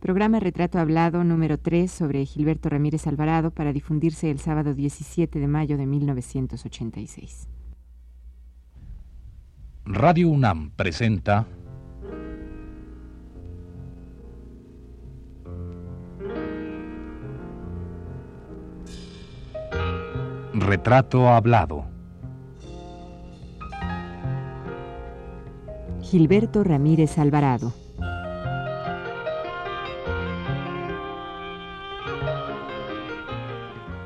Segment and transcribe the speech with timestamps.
[0.00, 5.46] Programa Retrato Hablado número 3 sobre Gilberto Ramírez Alvarado para difundirse el sábado 17 de
[5.46, 7.48] mayo de 1986.
[9.84, 11.46] Radio UNAM presenta
[20.54, 21.84] Retrato Hablado.
[26.00, 27.79] Gilberto Ramírez Alvarado.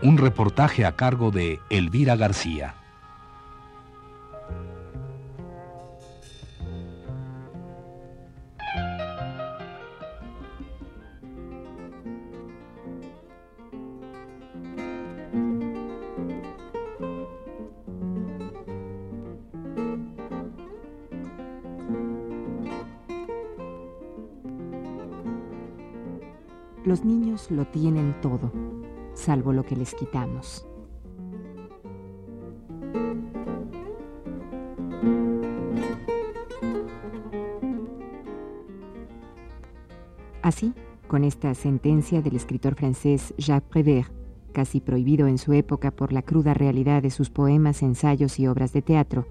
[0.05, 2.75] Un reportaje a cargo de Elvira García.
[26.85, 28.53] Los niños lo tienen todo
[29.15, 30.67] salvo lo que les quitamos.
[40.43, 40.75] Así,
[41.09, 44.13] con esta sentencia del escritor francés Jacques Prévert,
[44.53, 48.73] casi prohibido en su época por la cruda realidad de sus poemas, ensayos y obras
[48.73, 49.27] de teatro,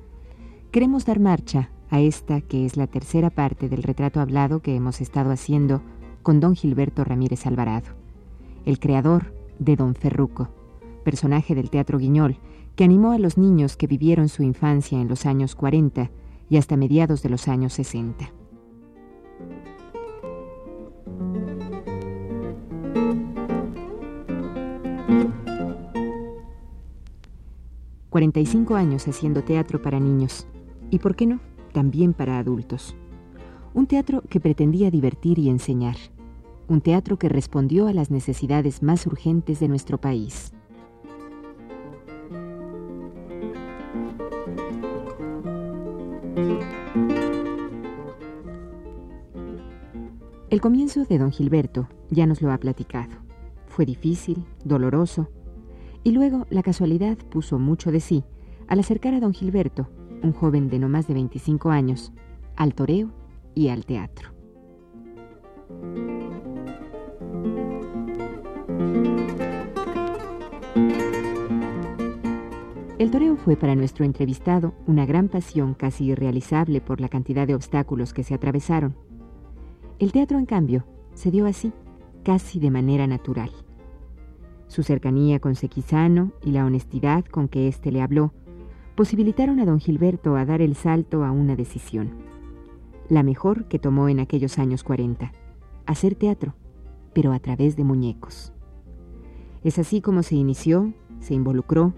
[0.72, 5.02] queremos dar marcha a esta que es la tercera parte del retrato hablado que hemos
[5.02, 5.84] estado haciendo
[6.24, 7.90] con don Gilberto Ramírez Alvarado,
[8.66, 10.50] el creador, de Don Ferruco,
[11.04, 12.38] personaje del Teatro Guiñol,
[12.76, 16.10] que animó a los niños que vivieron su infancia en los años 40
[16.50, 18.32] y hasta mediados de los años 60.
[28.10, 30.46] ...45 años haciendo teatro para niños...
[30.92, 31.40] ...y por qué no,
[31.72, 32.96] también para adultos...
[33.74, 35.96] ...un teatro que pretendía divertir y enseñar
[36.68, 40.54] un teatro que respondió a las necesidades más urgentes de nuestro país.
[50.50, 53.12] El comienzo de don Gilberto ya nos lo ha platicado.
[53.66, 55.30] Fue difícil, doloroso,
[56.04, 58.24] y luego la casualidad puso mucho de sí
[58.68, 59.90] al acercar a don Gilberto,
[60.22, 62.14] un joven de no más de 25 años,
[62.56, 63.10] al toreo
[63.56, 64.30] y al teatro.
[73.04, 77.54] El toreo fue para nuestro entrevistado una gran pasión casi irrealizable por la cantidad de
[77.54, 78.96] obstáculos que se atravesaron.
[80.00, 81.74] El teatro, en cambio, se dio así,
[82.24, 83.52] casi de manera natural.
[84.68, 88.32] Su cercanía con Sequizano y la honestidad con que éste le habló
[88.96, 92.10] posibilitaron a don Gilberto a dar el salto a una decisión,
[93.10, 95.34] la mejor que tomó en aquellos años 40,
[95.86, 96.56] hacer teatro,
[97.14, 98.54] pero a través de muñecos.
[99.62, 101.94] Es así como se inició, se involucró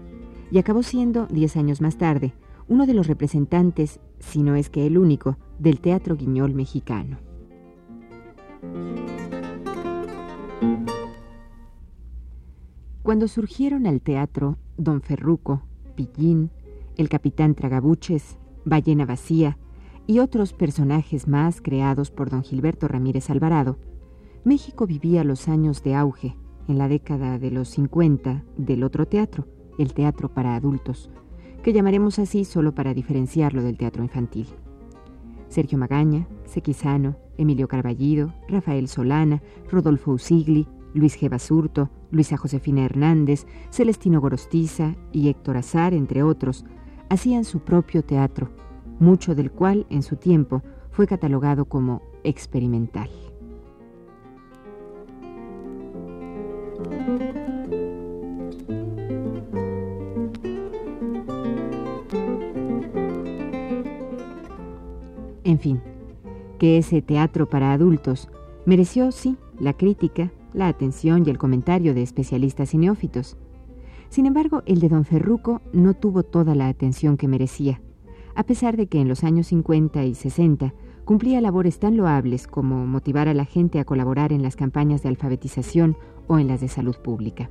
[0.50, 2.32] y acabó siendo, diez años más tarde,
[2.68, 7.18] uno de los representantes, si no es que el único, del teatro guiñol mexicano.
[13.02, 15.62] Cuando surgieron al teatro Don Ferruco,
[15.94, 16.50] Pillín,
[16.96, 19.58] el capitán Tragabuches, Ballena Vacía
[20.08, 23.78] y otros personajes más creados por don Gilberto Ramírez Alvarado,
[24.44, 26.36] México vivía los años de auge,
[26.68, 29.46] en la década de los 50, del otro teatro,
[29.78, 31.10] el teatro para adultos,
[31.62, 34.46] que llamaremos así solo para diferenciarlo del teatro infantil.
[35.48, 41.28] Sergio Magaña, Sequizano, Emilio Carballido, Rafael Solana, Rodolfo Usigli, Luis G.
[41.28, 46.64] Basurto, Luisa Josefina Hernández, Celestino Gorostiza y Héctor Azar, entre otros,
[47.10, 48.50] hacían su propio teatro,
[48.98, 53.10] mucho del cual en su tiempo fue catalogado como experimental.
[65.56, 65.80] En fin,
[66.58, 68.28] que ese teatro para adultos
[68.66, 73.38] mereció, sí, la crítica, la atención y el comentario de especialistas y neófitos.
[74.10, 77.80] Sin embargo, el de don Ferruco no tuvo toda la atención que merecía,
[78.34, 80.74] a pesar de que en los años 50 y 60
[81.06, 85.08] cumplía labores tan loables como motivar a la gente a colaborar en las campañas de
[85.08, 87.48] alfabetización o en las de salud pública.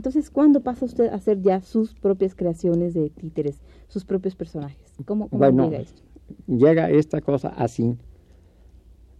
[0.00, 4.94] Entonces, ¿cuándo pasa usted a hacer ya sus propias creaciones de títeres, sus propios personajes?
[5.04, 6.02] ¿Cómo, llega esto?
[6.46, 7.98] Llega esta cosa así.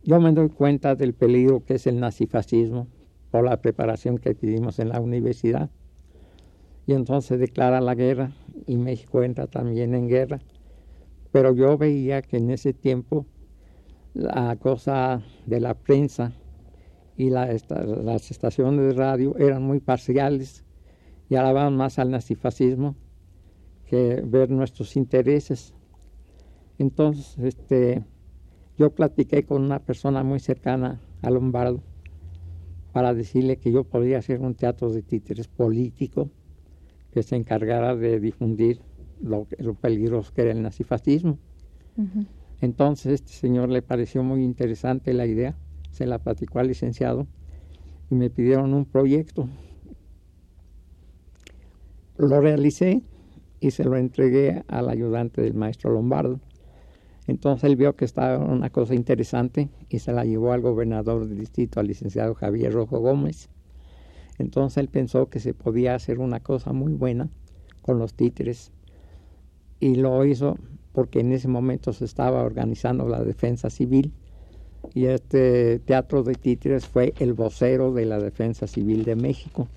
[0.05, 2.87] Yo me doy cuenta del peligro que es el nazifascismo
[3.31, 5.69] por la preparación que tuvimos en la universidad.
[6.87, 8.33] Y entonces declara la guerra
[8.67, 10.41] y México entra también en guerra.
[11.31, 13.27] Pero yo veía que en ese tiempo
[14.15, 16.33] la cosa de la prensa
[17.19, 20.65] y las estaciones de radio eran muy parciales
[21.31, 22.97] y alababan más al nazifascismo
[23.87, 25.73] que ver nuestros intereses.
[26.79, 28.05] Entonces, este,
[28.77, 31.83] yo platiqué con una persona muy cercana a Lombardo
[32.93, 36.31] para decirle que yo podría hacer un teatro de títeres político
[37.13, 38.81] que se encargara de difundir
[39.23, 41.39] lo, lo peligroso que era el nazifascismo.
[42.61, 45.57] Entonces este señor le pareció muy interesante la idea,
[45.91, 47.27] se la platicó al licenciado
[48.11, 49.49] y me pidieron un proyecto.
[52.21, 53.03] Lo realicé
[53.61, 56.39] y se lo entregué al ayudante del maestro Lombardo.
[57.27, 61.39] Entonces él vio que estaba una cosa interesante y se la llevó al gobernador del
[61.39, 63.49] distrito, al licenciado Javier Rojo Gómez.
[64.39, 67.31] Entonces él pensó que se podía hacer una cosa muy buena
[67.81, 68.71] con los títeres
[69.79, 70.59] y lo hizo
[70.93, 74.13] porque en ese momento se estaba organizando la defensa civil
[74.93, 79.69] y este teatro de títeres fue el vocero de la defensa civil de México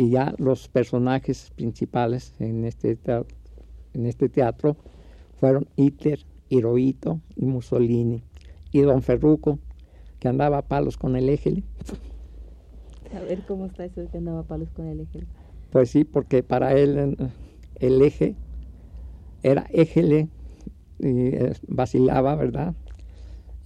[0.00, 3.36] y ya los personajes principales en este teatro,
[3.92, 4.78] en este teatro
[5.38, 8.22] fueron Hitler, Hirohito y Mussolini
[8.72, 9.58] y Don Ferruco
[10.18, 11.62] que andaba a palos con el eje.
[13.14, 15.26] A ver cómo está eso de que andaba a palos con el eje.
[15.70, 17.18] Pues sí, porque para él
[17.74, 18.36] el eje
[19.42, 20.28] era Égele
[20.98, 21.32] y
[21.68, 22.74] vacilaba, ¿verdad?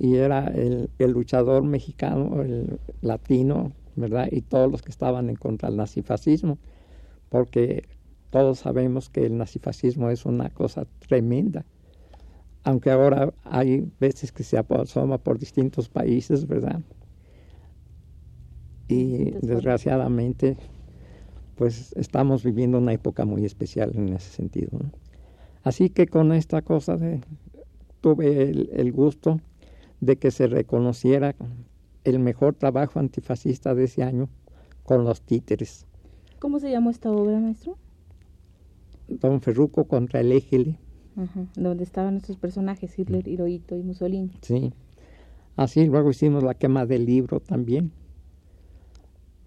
[0.00, 4.28] Y era el, luchador mexicano, el latino, ¿verdad?
[4.30, 6.58] Y todos los que estaban en contra del nazifascismo,
[7.28, 7.84] porque
[8.30, 11.64] todos sabemos que el nazifascismo es una cosa tremenda.
[12.64, 16.80] Aunque ahora hay veces que se asoma por distintos países, ¿verdad?
[18.88, 20.56] Y desgraciadamente,
[21.56, 24.78] pues estamos viviendo una época muy especial en ese sentido.
[24.78, 24.90] ¿no?
[25.62, 27.20] Así que con esta cosa de,
[28.00, 29.40] tuve el, gusto
[30.00, 31.34] de que se reconociera
[32.04, 34.28] el mejor trabajo antifascista de ese año
[34.82, 35.86] con los títeres.
[36.38, 37.76] ¿Cómo se llamó esta obra, maestro?
[39.08, 40.78] Don Ferruco contra el Égele.
[41.56, 44.32] donde estaban nuestros personajes, Hitler, Hirohito y Mussolini.
[44.42, 44.72] Sí.
[45.56, 47.92] Así luego hicimos la quema del libro también.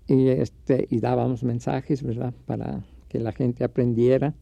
[0.07, 2.33] Y este y dábamos mensajes, ¿verdad?
[2.45, 4.33] Para que la gente aprendiera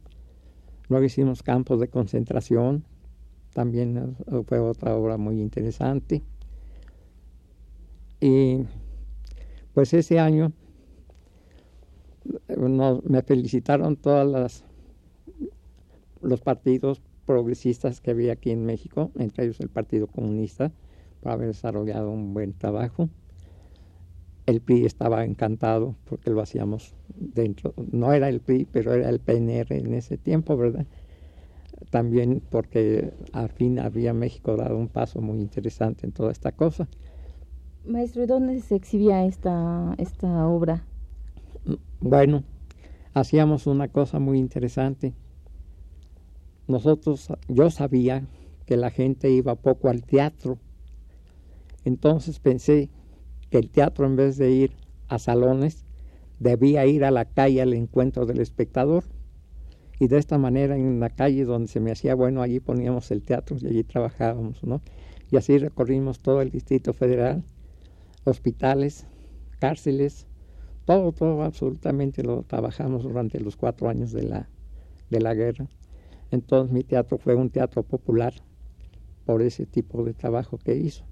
[0.88, 2.86] Luego hicimos campos de concentración,
[3.54, 4.16] también
[4.46, 6.22] fue otra obra muy interesante.
[8.20, 8.66] Y
[9.74, 10.52] pues ese año
[13.04, 14.64] me felicitaron todas las
[16.22, 20.72] los partidos progresistas que había aquí en México, entre ellos el Partido Comunista,
[21.22, 23.10] por haber desarrollado un buen trabajo
[24.46, 29.20] el PRI estaba encantado porque lo hacíamos dentro, no era el PRI, pero era el
[29.20, 30.86] PNR en ese tiempo, ¿verdad?
[31.90, 36.88] También porque al fin había México dado un paso muy interesante en toda esta cosa.
[37.88, 40.84] Maestro, ¿y dónde se exhibía esta, esta obra?
[42.00, 42.44] Bueno,
[43.14, 45.14] hacíamos una cosa muy interesante.
[46.68, 48.24] Nosotros, yo sabía
[48.66, 50.58] que la gente iba poco al teatro,
[51.84, 52.90] entonces pensé
[53.52, 54.72] que el teatro en vez de ir
[55.08, 55.86] a salones
[56.40, 59.04] debía ir a la calle al encuentro del espectador
[60.00, 63.22] y de esta manera en la calle donde se me hacía bueno allí poníamos el
[63.22, 64.82] teatro y allí trabajábamos no
[65.32, 67.44] y así recorrimos todo el distrito federal
[68.26, 69.08] hospitales
[69.60, 70.28] cárceles
[70.86, 74.50] todo todo absolutamente lo trabajamos durante los cuatro años de la
[75.10, 75.68] de la guerra.
[76.32, 78.34] Entonces mi teatro fue un teatro popular
[79.26, 81.06] por ese tipo de trabajo que hizo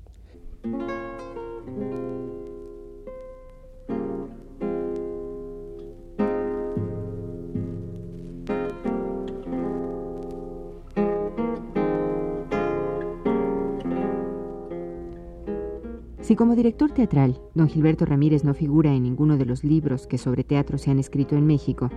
[16.33, 20.17] Si como director teatral, don Gilberto Ramírez no figura en ninguno de los libros que
[20.17, 21.91] sobre teatro se han escrito en México,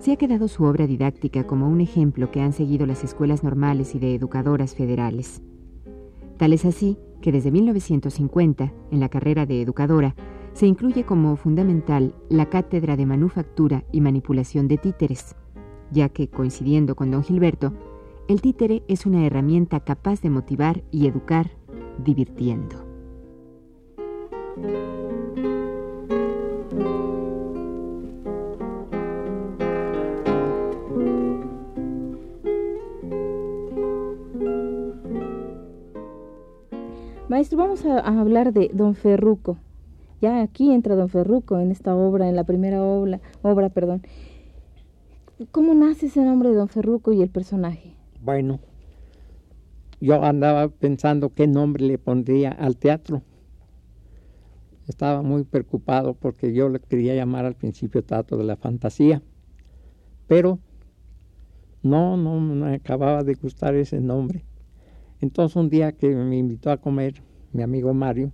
[0.00, 3.94] se ha quedado su obra didáctica como un ejemplo que han seguido las escuelas normales
[3.94, 5.42] y de educadoras federales.
[6.38, 10.16] Tal es así que desde 1950, en la carrera de educadora,
[10.54, 15.36] se incluye como fundamental la cátedra de manufactura y manipulación de títeres,
[15.92, 17.72] ya que, coincidiendo con don Gilberto,
[18.26, 21.52] el títere es una herramienta capaz de motivar y educar
[22.04, 22.91] divirtiendo.
[37.28, 39.56] Maestro, vamos a, hablar de Don Ferruco.
[40.20, 44.02] Ya aquí entra Don Ferruco en esta obra, en la primera obra, obra perdón.
[45.50, 47.94] ¿Cómo nace ese nombre de Don Ferruco y el personaje?
[48.20, 48.60] Bueno,
[49.98, 53.22] yo andaba pensando qué nombre le pondría al teatro.
[54.88, 59.22] Estaba muy preocupado porque yo le quería llamar al principio Teatro de la Fantasía,
[60.26, 60.58] pero
[61.82, 64.44] no, no me acababa de gustar ese nombre.
[65.20, 67.22] Entonces un día que me invitó a comer,
[67.52, 68.32] mi amigo Mario,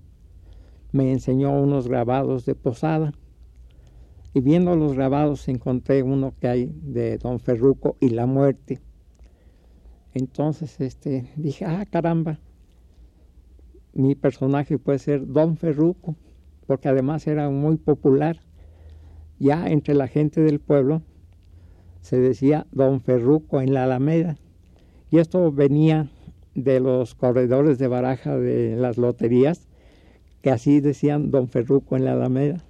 [0.92, 3.12] me enseñó unos grabados de Posada.
[4.34, 8.80] Y viendo los grabados encontré uno que hay de Don Ferruco y la muerte.
[10.14, 12.38] Entonces este, dije, ah, caramba,
[13.92, 16.14] mi personaje puede ser Don Ferruco,
[16.68, 18.40] porque además era muy popular.
[19.38, 21.00] Ya entre la gente del pueblo
[22.02, 24.36] se decía Don Ferruco en la Alameda.
[25.10, 26.10] Y esto venía
[26.54, 29.66] de los corredores de baraja de las loterías,
[30.42, 32.62] que así decían Don Ferruco en la Alameda.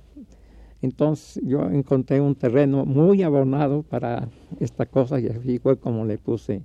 [0.80, 4.28] Entonces yo encontré un terreno muy abonado para
[4.60, 6.62] esta cosa y así fue como le puse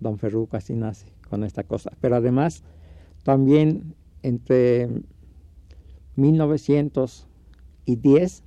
[0.00, 1.92] Don Ferruco, así nace con esta cosa.
[2.00, 2.64] Pero además
[3.22, 4.88] también entre
[6.18, 8.42] 1910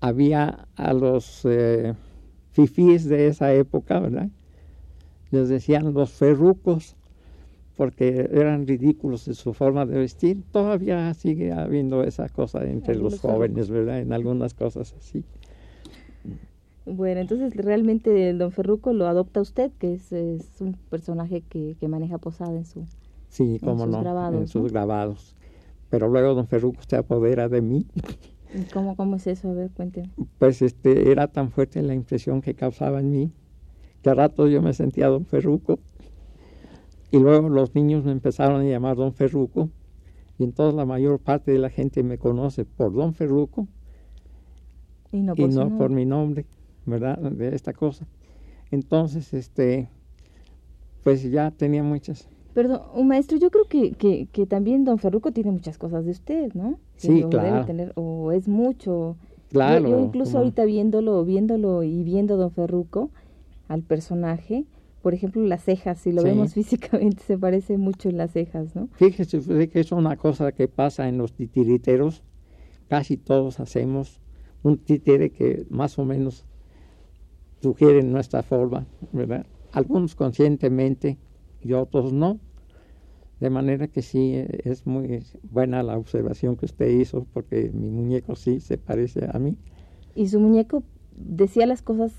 [0.00, 1.94] había a los eh,
[2.52, 4.28] fifís de esa época, ¿verdad?
[5.30, 6.96] Les decían los ferrucos
[7.76, 10.42] porque eran ridículos en su forma de vestir.
[10.50, 14.00] Todavía sigue habiendo esa cosa entre los jóvenes, ¿verdad?
[14.00, 15.24] En algunas cosas así.
[16.86, 20.12] Bueno, entonces realmente el Don Ferruco lo adopta usted, que es,
[20.60, 22.86] un personaje que, maneja posada en su
[23.28, 25.36] sí, cómo sus no, grabados, en sus grabados.
[25.90, 27.86] Pero luego Don Ferruco se apodera de mí.
[28.72, 29.50] ¿Cómo, ¿Cómo es eso?
[29.50, 30.10] A ver, cuénteme.
[30.38, 33.32] Pues este, era tan fuerte la impresión que causaba en mí
[34.06, 35.80] que a rato yo me sentía Don Ferruco.
[37.10, 39.68] Y luego los niños me empezaron a llamar Don Ferruco.
[40.38, 43.66] Y entonces la mayor parte de la gente me conoce por Don Ferruco
[45.10, 45.34] y no
[45.76, 46.46] por, mi nombre,
[46.84, 47.18] ¿verdad?
[47.18, 48.06] De esta cosa.
[48.70, 49.88] Entonces, este,
[51.02, 52.28] pues ya tenía muchas.
[52.56, 56.12] Perdón, un maestro, yo creo que, que, que, también don Ferruco tiene muchas cosas de
[56.12, 56.78] usted, ¿no?
[56.96, 57.66] Sí, claro.
[57.66, 59.18] tener, o es mucho.
[59.50, 59.90] Claro.
[59.90, 63.10] Yo, incluso ahorita viéndolo, viéndolo y viendo don Ferruco,
[63.68, 64.64] al personaje,
[65.02, 68.88] por ejemplo, las cejas, si lo vemos físicamente, se parece mucho en las cejas, ¿no?
[68.92, 72.22] Fíjese que es una cosa que pasa en los titiriteros,
[72.88, 74.22] casi todos hacemos
[74.62, 76.46] un títere que más o menos
[77.60, 79.44] sugiere nuestra forma, ¿verdad?
[79.72, 81.18] Algunos conscientemente
[81.60, 82.40] y otros no.
[83.40, 88.34] De manera que sí, es muy buena la observación que usted hizo, porque mi muñeco
[88.34, 89.56] sí se parece a mí.
[90.14, 90.82] Y su muñeco
[91.14, 92.12] decía las cosas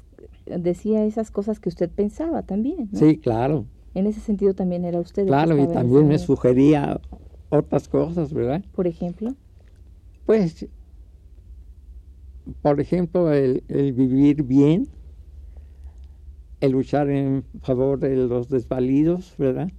[0.45, 2.89] decía esas cosas que usted pensaba también.
[2.93, 3.65] Sí, claro.
[3.93, 5.25] En ese sentido también era usted.
[5.25, 6.99] Claro, y también me sugería
[7.49, 8.63] otras cosas, ¿verdad?
[8.73, 9.35] Por ejemplo.
[10.25, 10.67] Pues,
[12.61, 14.89] por ejemplo, el, vivir bien,
[16.59, 19.69] el luchar en favor de los desvalidos, ¿verdad?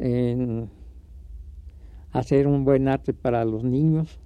[0.00, 0.68] En
[2.10, 4.18] hacer un buen arte para los niños.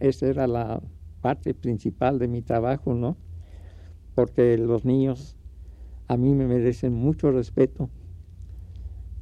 [0.00, 0.82] Esa era la
[1.20, 3.16] parte principal de mi trabajo, ¿no?
[4.16, 5.36] porque los niños
[6.08, 7.90] a mí me merecen mucho respeto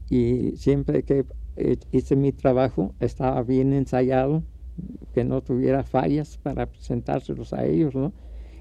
[0.09, 1.27] y siempre que
[1.91, 4.45] hice mi trabajo estaba bien ensayado,
[5.13, 8.13] que no tuviera fallas para presentárselos a ellos, ¿no?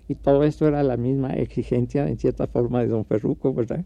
[0.07, 3.85] Y todo esto era la misma exigencia en cierta forma de don Ferruco, ¿verdad?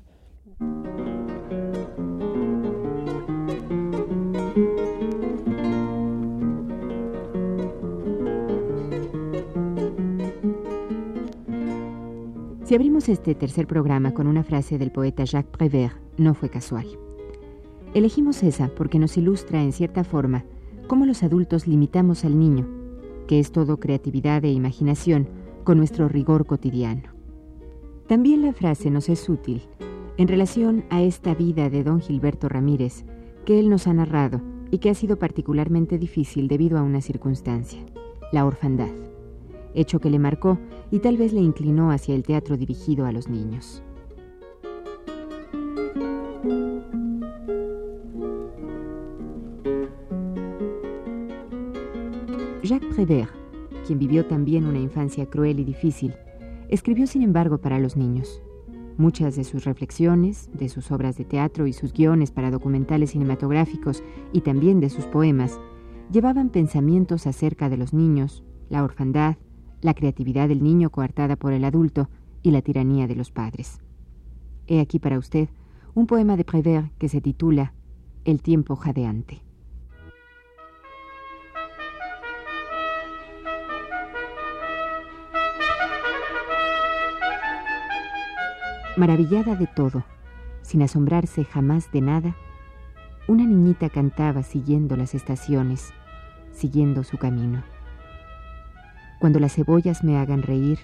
[12.67, 16.85] Si abrimos este tercer programa con una frase del poeta Jacques Prévert, no fue casual.
[17.93, 20.43] Elegimos esa porque nos ilustra en cierta forma
[20.87, 22.67] cómo los adultos limitamos al niño,
[23.25, 25.29] que es todo creatividad e imaginación,
[25.63, 27.03] con nuestro rigor cotidiano.
[28.05, 29.61] También la frase nos es útil
[30.17, 33.05] en relación a esta vida de don Gilberto Ramírez,
[33.45, 37.79] que él nos ha narrado y que ha sido particularmente difícil debido a una circunstancia,
[38.33, 38.91] la orfandad
[39.79, 40.57] hecho que le marcó
[40.91, 43.83] y tal vez le inclinó hacia el teatro dirigido a los niños.
[52.63, 53.31] Jacques Prévert,
[53.85, 56.13] quien vivió también una infancia cruel y difícil,
[56.67, 58.41] escribió sin embargo para los niños.
[58.97, 64.03] Muchas de sus reflexiones, de sus obras de teatro y sus guiones para documentales cinematográficos
[64.33, 65.59] y también de sus poemas,
[66.11, 69.37] llevaban pensamientos acerca de los niños, la orfandad,
[69.81, 72.09] la creatividad del niño coartada por el adulto
[72.41, 73.79] y la tiranía de los padres.
[74.67, 75.49] He aquí para usted
[75.93, 77.73] un poema de Prévert que se titula
[78.25, 79.41] El tiempo jadeante.
[88.97, 90.03] Maravillada de todo,
[90.63, 92.35] sin asombrarse jamás de nada,
[93.27, 95.93] una niñita cantaba siguiendo las estaciones,
[96.51, 97.63] siguiendo su camino.
[99.19, 100.79] Cuando las cebollas me hagan reír,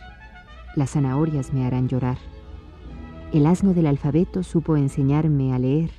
[0.76, 2.18] las zanahorias me harán llorar.
[3.32, 5.92] El asno del alfabeto supo enseñarme a leer,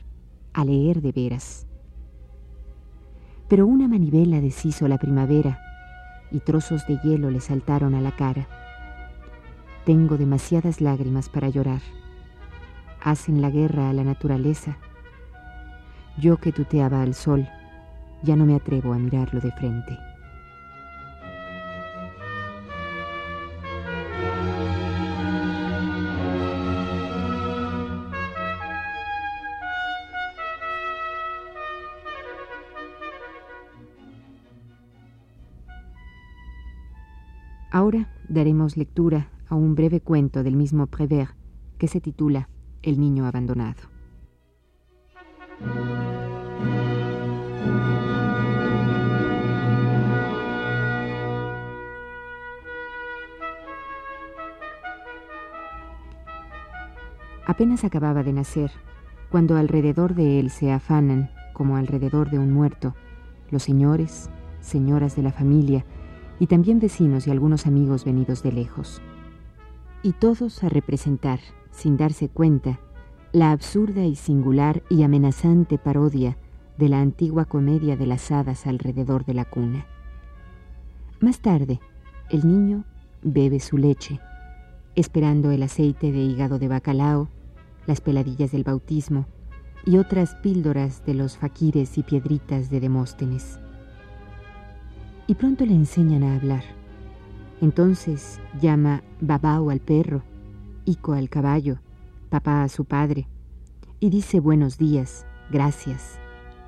[0.53, 1.67] a leer de veras.
[3.49, 5.61] Pero una manivela deshizo la primavera
[6.33, 8.49] y trozos de hielo le saltaron a la cara.
[9.85, 11.83] Tengo demasiadas lágrimas para llorar.
[13.01, 14.79] Hacen la guerra a la naturaleza.
[16.19, 17.47] Yo que tuteaba al sol,
[18.23, 19.99] ya no me atrevo a mirarlo de frente.
[38.35, 41.35] Daremos lectura a un breve cuento del mismo Prévert
[41.79, 42.51] que se titula
[42.83, 43.95] El niño abandonado.
[57.47, 58.71] Apenas acababa de nacer,
[59.31, 62.95] cuando alrededor de él se afanan, como alrededor de un muerto,
[63.51, 65.85] los señores, señoras de la familia,
[66.39, 69.01] y también vecinos y algunos amigos venidos de lejos.
[70.03, 72.81] Y todos a representar, sin darse cuenta,
[73.33, 76.37] la absurda y singular y amenazante parodia
[76.77, 79.87] de la antigua comedia de las hadas alrededor de la cuna.
[81.21, 81.81] Más tarde,
[82.31, 82.85] el niño
[83.23, 84.21] bebe su leche,
[84.95, 87.29] esperando el aceite de hígado de bacalao,
[87.87, 89.27] las peladillas del bautismo
[89.87, 93.59] y otras píldoras de los faquires y piedritas de Demóstenes
[95.27, 96.63] y pronto le enseñan a hablar.
[97.61, 100.23] Entonces llama babao al perro,
[100.85, 101.79] Ico al caballo,
[102.29, 103.27] papá a su padre,
[104.01, 106.19] y dice buenos días, gracias,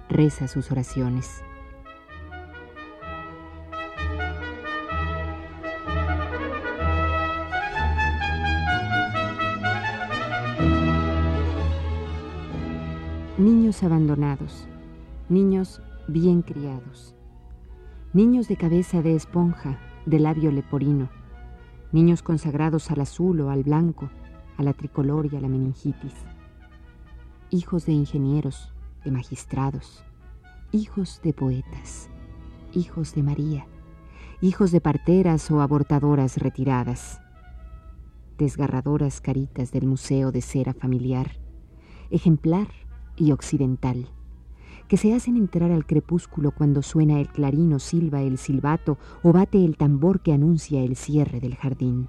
[0.09, 1.43] reza sus oraciones.
[13.37, 14.67] Niños abandonados,
[15.29, 17.16] niños bien criados
[18.17, 21.11] niños de cabeza de esponja, de labio leporino,
[21.93, 24.09] niños consagrados al azul o al blanco,
[24.57, 26.15] a la tricolor y a la meningitis,
[27.51, 28.73] hijos de ingenieros,
[29.05, 30.03] de magistrados,
[30.73, 32.09] hijos de poetas,
[32.73, 33.67] hijos de María,
[34.41, 37.21] hijos de parteras o abortadoras retiradas,
[38.39, 41.33] desgarradoras caritas del Museo de Cera Familiar,
[42.09, 42.69] ejemplar
[43.15, 44.09] y occidental
[44.89, 49.33] que se hacen entrar al crepúsculo cuando suena el clarín o silba el silbato o
[49.33, 52.09] bate el tambor que anuncia el cierre del jardín.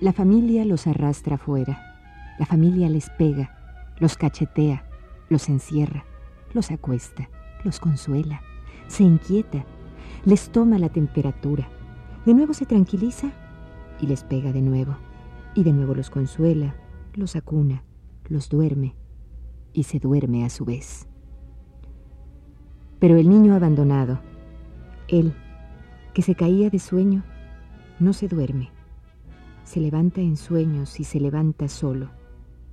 [0.00, 1.80] La familia los arrastra fuera,
[2.38, 3.56] la familia les pega,
[3.98, 4.84] los cachetea,
[5.30, 6.04] los encierra,
[6.52, 7.28] los acuesta,
[7.64, 8.42] los consuela,
[8.88, 9.64] se inquieta,
[10.26, 11.68] les toma la temperatura,
[12.26, 13.30] de nuevo se tranquiliza
[14.00, 14.96] y les pega de nuevo,
[15.54, 16.74] y de nuevo los consuela,
[17.14, 17.84] los acuna,
[18.28, 18.96] los duerme
[19.72, 21.06] y se duerme a su vez.
[22.98, 24.18] Pero el niño abandonado,
[25.06, 25.32] él,
[26.12, 27.22] que se caía de sueño,
[28.00, 28.70] no se duerme,
[29.62, 32.10] se levanta en sueños y se levanta solo,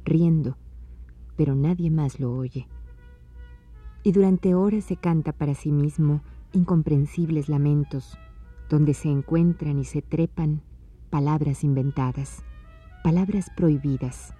[0.05, 0.57] riendo,
[1.35, 2.67] pero nadie más lo oye.
[4.01, 6.21] Y durante horas se canta para sí mismo
[6.53, 8.17] incomprensibles lamentos,
[8.69, 10.61] donde se encuentran y se trepan
[11.09, 12.43] palabras inventadas,
[13.03, 14.33] palabras prohibidas,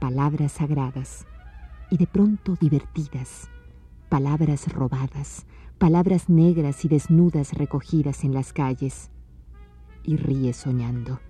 [0.00, 1.26] palabras sagradas,
[1.90, 3.48] y de pronto divertidas,
[4.08, 5.46] palabras robadas,
[5.78, 9.10] palabras negras y desnudas recogidas en las calles,
[10.02, 11.20] y ríe soñando.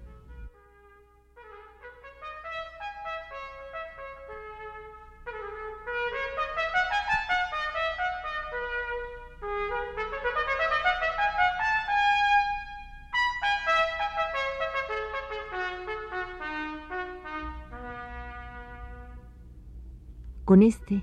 [20.48, 21.02] Con este,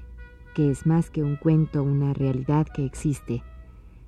[0.56, 3.44] que es más que un cuento, una realidad que existe,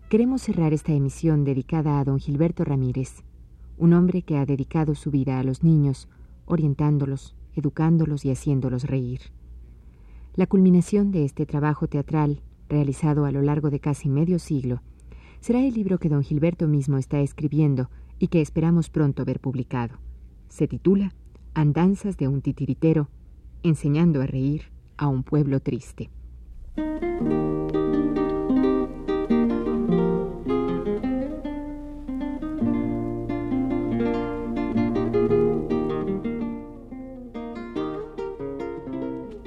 [0.09, 3.23] queremos cerrar esta emisión dedicada a don Gilberto Ramírez,
[3.77, 6.09] un hombre que ha dedicado su vida a los niños,
[6.47, 9.19] orientándolos, educándolos y haciéndolos reír.
[10.33, 14.81] La culminación de este trabajo teatral, realizado a lo largo de casi medio siglo,
[15.39, 19.99] será el libro que don Gilberto mismo está escribiendo y que esperamos pronto ver publicado.
[20.49, 21.13] Se titula
[21.53, 23.07] Andanzas de un titiritero,
[23.61, 26.09] enseñando a reír a un pueblo triste.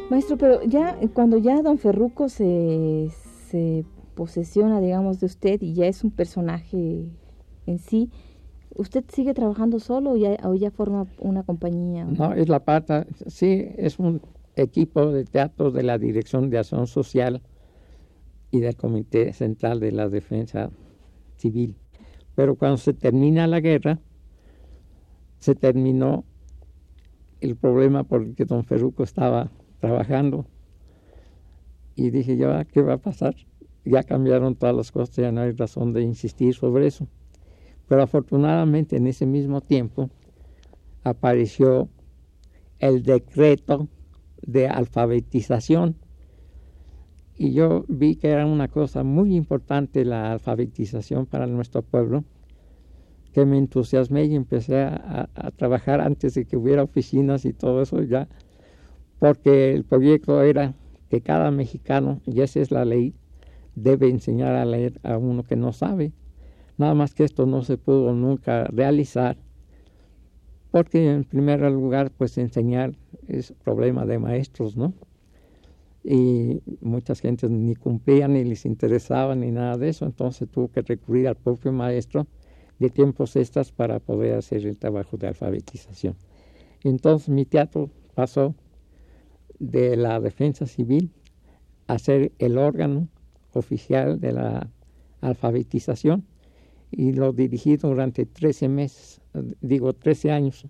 [0.09, 3.11] Maestro, pero ya eh, cuando ya don Ferruco se,
[3.49, 3.85] se
[4.15, 7.09] posesiona, digamos, de usted y ya es un personaje
[7.67, 8.11] en sí,
[8.75, 12.05] ¿Usted sigue trabajando solo o ya, o ya, forma una compañía?
[12.05, 13.07] No, es la pata.
[13.27, 14.23] Sí, es un
[14.57, 17.43] equipo de teatro de la Dirección de Acción Social
[18.51, 20.71] y del Comité Central de la Defensa
[21.37, 21.77] Civil.
[22.35, 24.01] Pero cuando se termina la guerra,
[25.39, 26.25] se terminó
[27.41, 30.47] el problema porque don Ferruco estaba trabajando.
[31.95, 33.35] Y dije yo, ¿qué va a pasar?
[33.85, 37.09] Ya cambiaron todas las cosas, ya no hay razón de insistir sobre eso.
[37.89, 40.11] Pero afortunadamente en ese mismo tiempo
[41.03, 41.89] apareció
[42.79, 43.89] el decreto
[44.43, 45.97] de alfabetización.
[47.37, 52.25] Y yo vi que era una cosa muy importante la alfabetización para nuestro pueblo,
[53.33, 58.03] que me entusiasmé y empecé a, trabajar antes de que hubiera oficinas y todo eso
[58.03, 58.29] ya
[59.21, 60.75] porque el proyecto era
[61.09, 63.15] que cada mexicano, y esa es la ley,
[63.77, 66.13] debe enseñar a leer a uno que no sabe.
[66.79, 69.37] Nada más que esto no se pudo nunca realizar,
[70.71, 72.97] porque en primer lugar, pues enseñar
[73.29, 74.95] es problema de maestros, ¿no?
[76.03, 80.83] Y muchas gentes ni cumplían, ni les interesaba, ni nada de eso, entonces tuvo que
[80.83, 82.27] recurrir al propio maestro
[82.79, 86.17] de tiempos extras para poder hacer el trabajo de alfabetización.
[86.83, 88.55] Entonces mi teatro pasó
[89.59, 91.13] de la defensa civil
[91.87, 93.09] a ser el órgano
[93.53, 94.71] oficial de la
[95.21, 96.25] alfabetización
[96.91, 99.21] y lo dirigí durante 13 meses,
[99.61, 100.67] digo 13 años.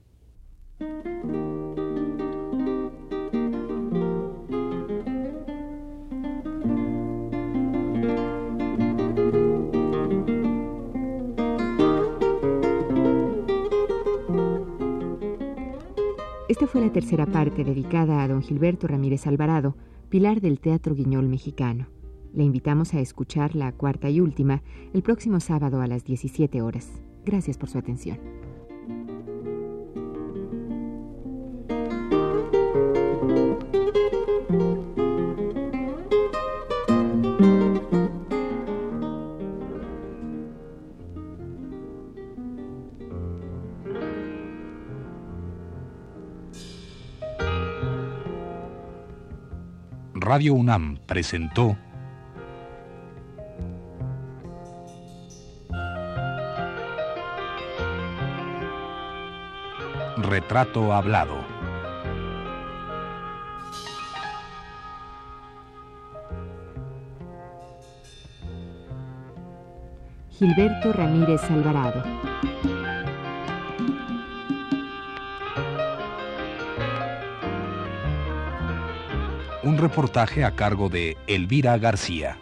[16.49, 19.77] Esta fue la tercera parte dedicada a don Gilberto Ramírez Alvarado,
[20.09, 22.00] pilar del Teatro Guiñol mexicano.
[22.33, 24.63] Le invitamos a escuchar la cuarta y última
[24.93, 27.03] el próximo sábado a las 17 horas.
[27.25, 28.19] Gracias por su atención.
[50.15, 51.77] Radio UNAM presentó
[60.51, 61.37] Retrato Hablado.
[70.33, 72.03] Gilberto Ramírez Alvarado.
[79.63, 82.39] Un reportaje a cargo de Elvira García.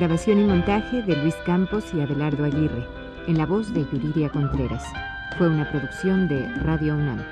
[0.00, 2.86] Grabación y montaje de Luis Campos y Abelardo Aguirre,
[3.26, 4.82] en la voz de Yuridia Contreras.
[5.36, 7.22] Fue una producción de Radio UNAM.